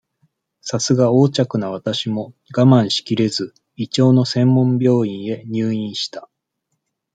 [0.61, 6.27] さすが横着な私も、我慢しきれず、胃腸の専門病院へ入院した。